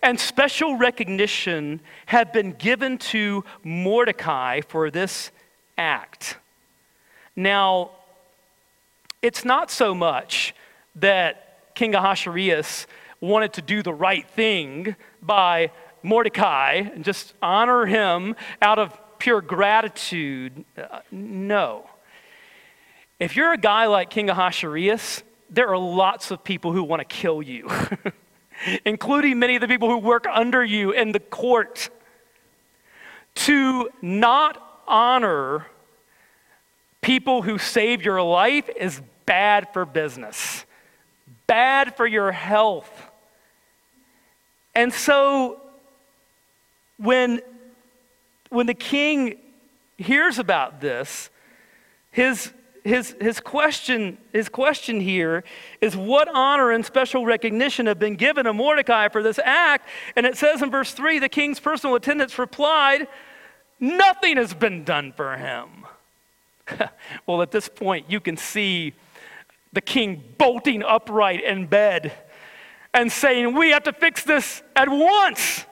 [0.03, 5.31] and special recognition have been given to Mordecai for this
[5.77, 6.37] act?
[7.35, 7.91] Now,
[9.21, 10.53] it's not so much
[10.95, 12.87] that King Ahasuerus
[13.21, 15.71] wanted to do the right thing by
[16.03, 20.65] Mordecai and just honor him out of pure gratitude.
[20.77, 21.87] Uh, no.
[23.19, 27.05] If you're a guy like King Ahasuerus, there are lots of people who want to
[27.05, 27.69] kill you,
[28.85, 31.89] including many of the people who work under you in the court.
[33.33, 35.67] To not honor
[37.01, 40.65] people who save your life is bad for business,
[41.47, 42.89] bad for your health.
[44.73, 45.59] And so
[46.97, 47.41] when,
[48.49, 49.37] when the king
[49.97, 51.29] hears about this,
[52.11, 52.51] his,
[52.83, 55.43] his, his, question, his question here
[55.81, 59.87] is what honor and special recognition have been given to Mordecai for this act?
[60.15, 63.07] And it says in verse 3 the king's personal attendants replied,
[63.79, 65.85] Nothing has been done for him.
[67.25, 68.93] well, at this point, you can see
[69.73, 72.11] the king bolting upright in bed
[72.93, 75.65] and saying, We have to fix this at once.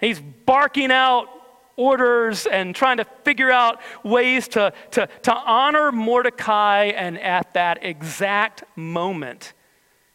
[0.00, 1.28] He's barking out
[1.76, 6.84] orders and trying to figure out ways to, to, to honor Mordecai.
[6.86, 9.52] And at that exact moment,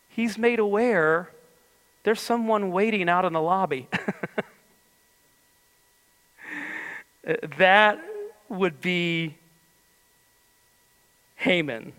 [0.07, 1.31] he's made aware
[2.03, 3.87] there's someone waiting out in the lobby.
[7.57, 7.99] that
[8.47, 9.35] would be
[11.45, 11.93] Haman,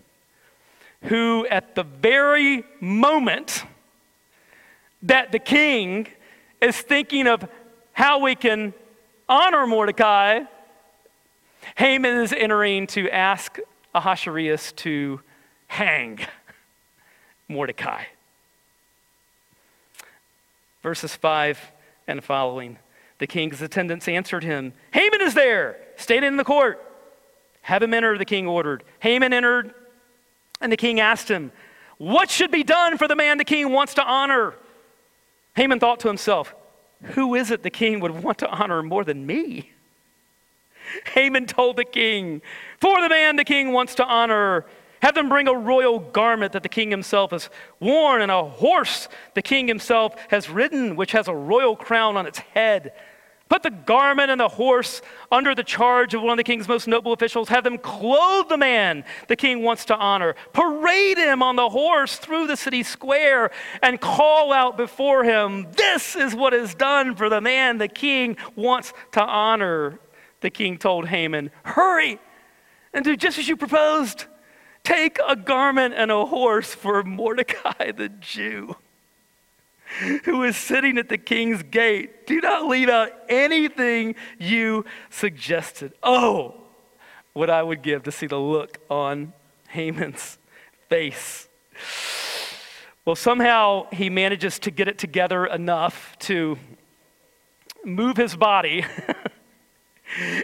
[1.03, 3.63] who at the very moment
[5.01, 6.07] that the king
[6.61, 7.47] is thinking of
[7.93, 8.73] how we can
[9.29, 10.41] honor Mordecai,
[11.77, 13.57] Haman is entering to ask
[13.95, 15.21] Ahasuerus to
[15.67, 16.19] hang
[17.47, 18.03] Mordecai.
[20.83, 21.71] Verses 5
[22.05, 22.79] and following.
[23.19, 26.83] The king's attendants answered him Haman is there, standing in the court.
[27.67, 28.85] Have him enter, the king ordered.
[28.99, 29.73] Haman entered,
[30.61, 31.51] and the king asked him,
[31.97, 34.53] What should be done for the man the king wants to honor?
[35.53, 36.55] Haman thought to himself,
[37.01, 39.73] Who is it the king would want to honor more than me?
[41.13, 42.41] Haman told the king,
[42.79, 44.63] For the man the king wants to honor,
[45.01, 47.49] have them bring a royal garment that the king himself has
[47.81, 52.27] worn, and a horse the king himself has ridden, which has a royal crown on
[52.27, 52.93] its head.
[53.49, 56.87] Put the garment and the horse under the charge of one of the king's most
[56.87, 57.49] noble officials.
[57.49, 60.35] Have them clothe the man the king wants to honor.
[60.53, 66.15] Parade him on the horse through the city square and call out before him, This
[66.15, 69.99] is what is done for the man the king wants to honor.
[70.41, 72.19] The king told Haman, Hurry
[72.93, 74.25] and do just as you proposed.
[74.83, 78.75] Take a garment and a horse for Mordecai the Jew
[80.25, 82.27] who is sitting at the king's gate.
[82.27, 85.93] Do not leave out anything you suggested.
[86.03, 86.55] Oh,
[87.33, 89.33] what I would give to see the look on
[89.69, 90.37] Haman's
[90.89, 91.47] face.
[93.05, 96.57] Well, somehow he manages to get it together enough to
[97.85, 98.85] move his body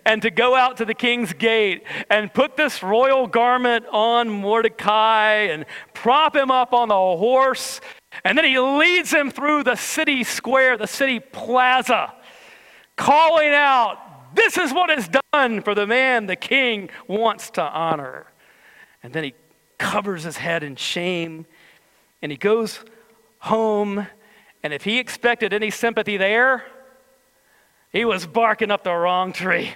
[0.06, 5.48] and to go out to the king's gate and put this royal garment on Mordecai
[5.50, 7.80] and prop him up on the horse
[8.24, 12.14] and then he leads him through the city square, the city plaza,
[12.96, 18.28] calling out, This is what is done for the man the king wants to honor.
[19.02, 19.34] And then he
[19.78, 21.46] covers his head in shame
[22.22, 22.80] and he goes
[23.40, 24.08] home.
[24.62, 26.64] And if he expected any sympathy there,
[27.94, 29.72] he was barking up the wrong tree.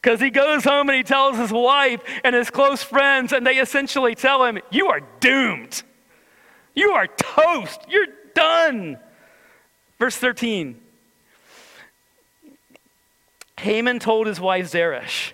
[0.00, 3.58] Because he goes home and he tells his wife and his close friends, and they
[3.58, 5.82] essentially tell him, You are doomed.
[6.74, 7.80] You are toast.
[7.88, 8.98] You're done.
[9.98, 10.80] Verse 13
[13.58, 15.32] Haman told his wife Zeresh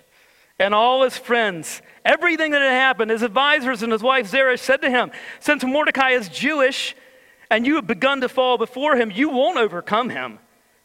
[0.59, 3.11] and all his friends everything that had happened.
[3.11, 6.93] His advisors and his wife Zeresh said to him, Since Mordecai is Jewish
[7.49, 10.39] and you have begun to fall before him, you won't overcome him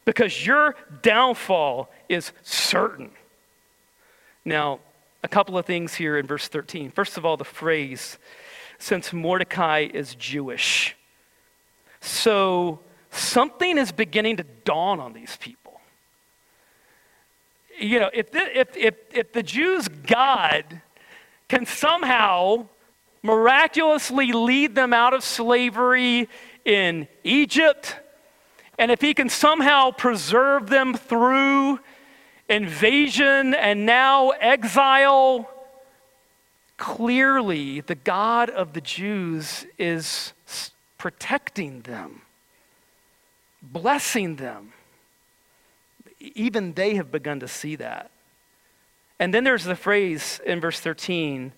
[0.05, 3.11] because your downfall is certain.
[4.45, 4.79] Now,
[5.23, 6.91] a couple of things here in verse 13.
[6.91, 8.17] First of all, the phrase,
[8.77, 10.95] since Mordecai is Jewish.
[12.01, 15.79] So something is beginning to dawn on these people.
[17.79, 20.81] You know, if the, if, if, if the Jews' God
[21.47, 22.67] can somehow
[23.23, 26.27] miraculously lead them out of slavery
[26.65, 27.95] in Egypt,
[28.77, 31.79] and if he can somehow preserve them through
[32.49, 35.49] invasion and now exile,
[36.77, 40.33] clearly the God of the Jews is
[40.97, 42.21] protecting them,
[43.61, 44.73] blessing them.
[46.19, 48.09] Even they have begun to see that.
[49.19, 51.51] And then there's the phrase in verse 13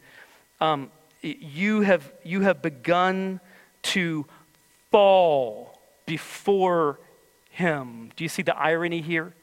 [0.61, 0.89] um,
[1.21, 3.39] you, have, you have begun
[3.81, 4.25] to
[4.91, 6.99] fall before
[7.55, 8.11] him.
[8.15, 9.33] Do you see the irony here?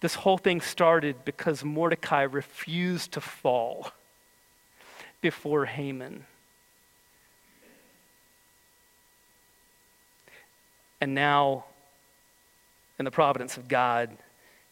[0.00, 3.90] This whole thing started because Mordecai refused to fall
[5.20, 6.24] before Haman.
[11.00, 11.64] And now,
[12.98, 14.10] in the providence of God,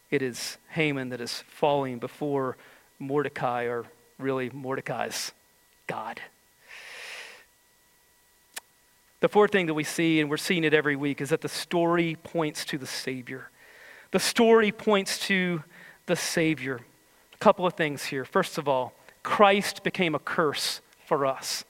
[0.09, 2.55] it is Haman that is falling before
[2.99, 3.85] Mordecai, or
[4.17, 5.33] really Mordecai's
[5.87, 6.21] God.
[9.21, 11.47] The fourth thing that we see, and we're seeing it every week, is that the
[11.47, 13.51] story points to the Savior.
[14.09, 15.63] The story points to
[16.07, 16.79] the Savior.
[17.33, 18.25] A couple of things here.
[18.25, 21.63] First of all, Christ became a curse for us.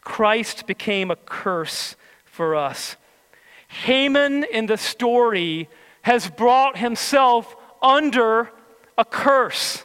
[0.00, 2.96] Christ became a curse for us.
[3.68, 5.68] Haman in the story
[6.02, 8.50] has brought himself under
[8.98, 9.84] a curse.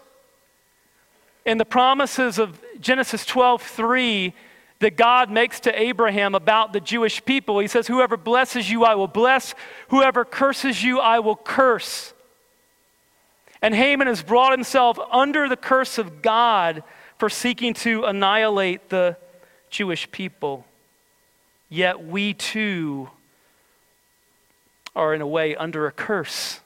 [1.45, 4.33] In the promises of Genesis 12 3,
[4.79, 8.95] that God makes to Abraham about the Jewish people, he says, Whoever blesses you, I
[8.95, 9.55] will bless.
[9.89, 12.13] Whoever curses you, I will curse.
[13.61, 16.83] And Haman has brought himself under the curse of God
[17.17, 19.17] for seeking to annihilate the
[19.69, 20.65] Jewish people.
[21.69, 23.09] Yet we too
[24.95, 26.59] are, in a way, under a curse.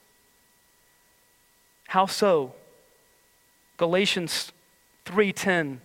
[1.88, 2.54] How so?
[3.78, 4.52] Galatians
[5.06, 5.80] 3:10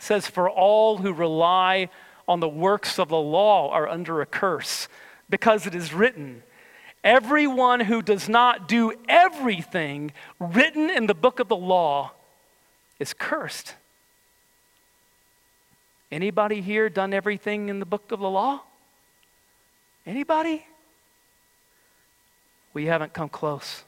[0.00, 1.88] says for all who rely
[2.26, 4.88] on the works of the law are under a curse
[5.28, 6.42] because it is written
[7.02, 12.12] everyone who does not do everything written in the book of the law
[12.98, 13.74] is cursed
[16.10, 18.62] Anybody here done everything in the book of the law?
[20.04, 20.66] Anybody?
[22.74, 23.84] We haven't come close.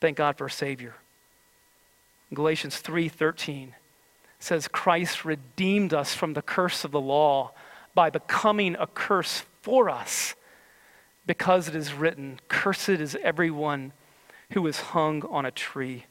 [0.00, 0.94] Thank God for a Savior.
[2.34, 3.74] Galatians 3:13
[4.38, 7.52] says Christ redeemed us from the curse of the law
[7.94, 10.34] by becoming a curse for us
[11.26, 13.92] because it is written, cursed is everyone
[14.52, 16.04] who is hung on a tree.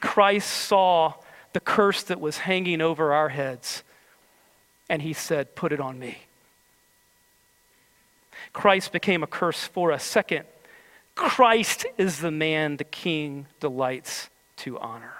[0.00, 1.14] Christ saw
[1.52, 3.82] the curse that was hanging over our heads.
[4.88, 6.18] And he said, Put it on me.
[8.52, 10.04] Christ became a curse for us.
[10.04, 10.44] Second,
[11.14, 15.14] Christ is the man the king delights to honor.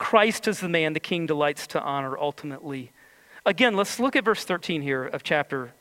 [0.00, 2.90] Christ is the man the king delights to honor ultimately.
[3.44, 5.74] Again, let's look at verse 13 here of chapter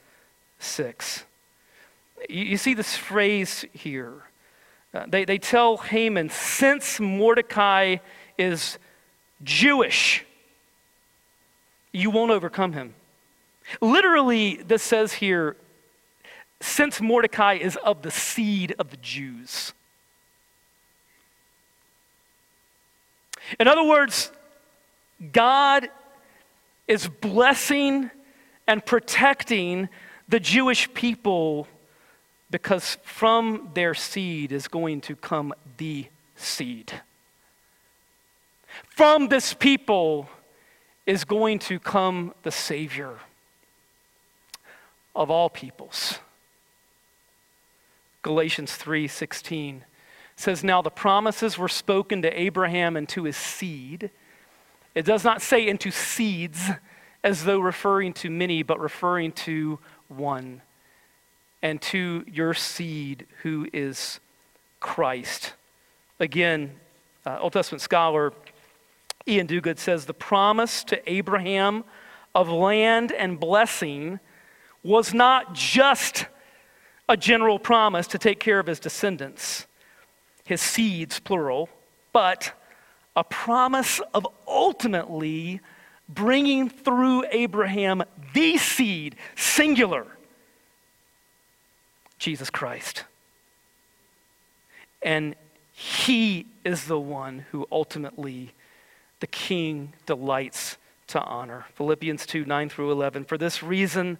[0.59, 1.23] 6.
[2.29, 4.23] You, you see this phrase here.
[4.93, 7.97] Uh, they, they tell Haman, since Mordecai
[8.37, 8.77] is
[9.41, 10.25] Jewish,
[11.93, 12.95] you won't overcome him.
[13.79, 15.55] Literally, this says here,
[16.59, 19.71] since Mordecai is of the seed of the Jews.
[23.57, 24.31] In other words,
[25.31, 25.89] God
[26.87, 28.11] is blessing
[28.67, 29.89] and protecting
[30.27, 31.67] the Jewish people
[32.51, 36.93] because from their seed is going to come the seed.
[38.89, 40.29] From this people
[41.05, 43.17] is going to come the Savior
[45.15, 46.19] of all peoples.
[48.21, 49.81] Galatians 3:16
[50.39, 54.09] says now the promises were spoken to Abraham and to his seed.
[54.95, 56.69] It does not say into seeds
[57.23, 60.61] as though referring to many but referring to one
[61.61, 64.19] and to your seed who is
[64.79, 65.53] Christ.
[66.19, 66.71] Again,
[67.25, 68.33] uh, Old Testament scholar
[69.27, 71.83] Ian Duguid says the promise to Abraham
[72.33, 74.19] of land and blessing
[74.83, 76.25] was not just
[77.09, 79.67] a general promise to take care of his descendants,
[80.49, 81.69] his seeds, plural,
[82.11, 82.53] but
[83.15, 85.61] a promise of ultimately
[86.09, 90.07] bringing through Abraham the seed, singular,
[92.17, 93.03] Jesus Christ.
[95.03, 95.35] And
[95.71, 98.51] he is the one who ultimately
[99.19, 100.77] the king delights
[101.09, 101.65] to honor.
[101.75, 103.25] Philippians 2 9 through 11.
[103.25, 104.17] For this reason,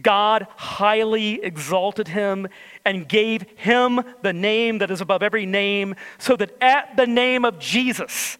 [0.00, 2.48] God highly exalted him
[2.84, 7.44] and gave him the name that is above every name, so that at the name
[7.44, 8.38] of Jesus,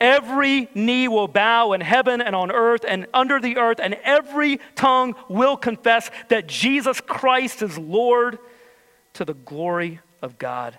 [0.00, 4.60] every knee will bow in heaven and on earth and under the earth, and every
[4.74, 8.38] tongue will confess that Jesus Christ is Lord
[9.14, 10.78] to the glory of God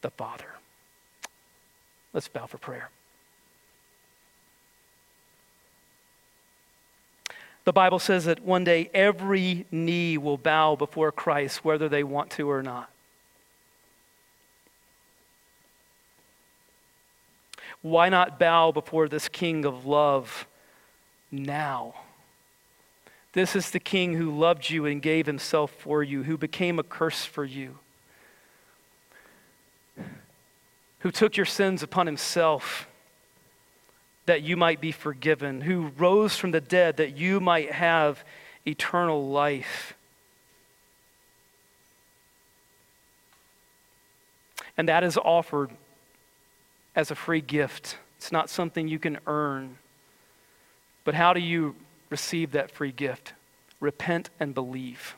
[0.00, 0.46] the Father.
[2.14, 2.88] Let's bow for prayer.
[7.66, 12.30] The Bible says that one day every knee will bow before Christ, whether they want
[12.30, 12.88] to or not.
[17.82, 20.46] Why not bow before this King of love
[21.32, 21.96] now?
[23.32, 26.84] This is the King who loved you and gave himself for you, who became a
[26.84, 27.78] curse for you,
[31.00, 32.86] who took your sins upon himself
[34.26, 38.24] that you might be forgiven, who rose from the dead that you might have
[38.66, 39.94] eternal life.
[44.76, 45.70] And that is offered
[46.94, 47.96] as a free gift.
[48.18, 49.78] It's not something you can earn.
[51.04, 51.76] But how do you
[52.10, 53.32] receive that free gift?
[53.80, 55.14] Repent and believe.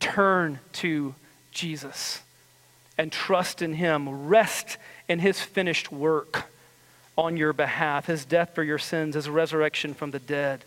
[0.00, 1.14] Turn to
[1.52, 2.22] Jesus
[2.98, 4.26] and trust in Him.
[4.26, 4.76] Rest
[5.08, 6.49] in His finished work
[7.20, 10.64] on your behalf, his death for your sins, his resurrection from the dead.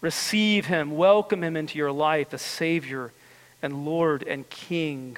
[0.00, 3.12] Receive him, welcome him into your life as Savior
[3.62, 5.16] and Lord and King.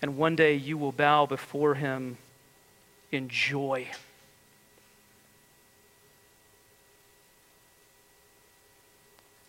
[0.00, 2.16] And one day you will bow before him
[3.12, 3.88] in joy.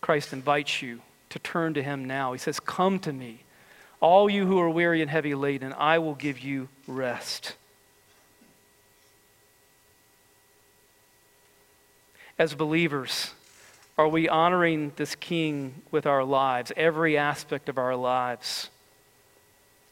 [0.02, 1.00] Christ invites you
[1.30, 2.34] to turn to him now.
[2.34, 3.40] He says, Come to me,
[4.02, 7.56] all you who are weary and heavy laden, I will give you rest.
[12.38, 13.32] As believers,
[13.98, 18.70] are we honoring this king with our lives, every aspect of our lives?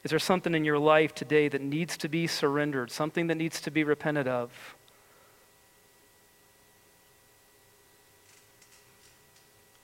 [0.03, 3.61] Is there something in your life today that needs to be surrendered, something that needs
[3.61, 4.75] to be repented of?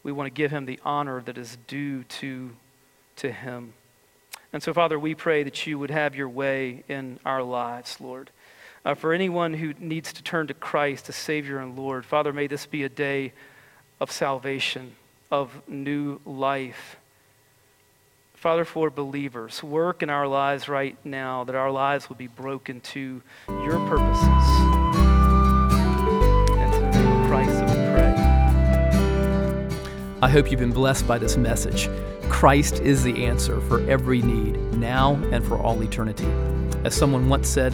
[0.02, 2.56] We want to give him the honor that is due to,
[3.18, 3.74] to him.
[4.52, 8.32] And so, Father, we pray that you would have your way in our lives, Lord
[8.88, 12.06] uh, for anyone who needs to turn to Christ as Savior and Lord.
[12.06, 13.34] Father, may this be a day
[14.00, 14.96] of salvation,
[15.30, 16.96] of new life.
[18.34, 22.80] Father, for believers, work in our lives right now that our lives will be broken
[22.80, 24.26] to your purposes.
[26.56, 28.14] And the name Christ, we pray.
[30.22, 31.90] I hope you've been blessed by this message.
[32.30, 36.28] Christ is the answer for every need, now and for all eternity.
[36.86, 37.74] As someone once said,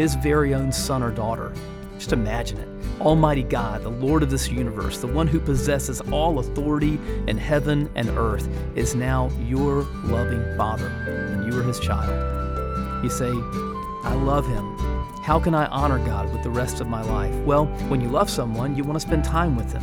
[0.00, 1.52] his very own son or daughter.
[1.98, 2.68] Just imagine it.
[3.02, 7.90] Almighty God, the Lord of this universe, the one who possesses all authority in heaven
[7.94, 13.04] and earth, is now your loving Father, and you are his child.
[13.04, 14.74] You say, I love him.
[15.22, 17.34] How can I honor God with the rest of my life?
[17.44, 19.82] Well, when you love someone, you want to spend time with them.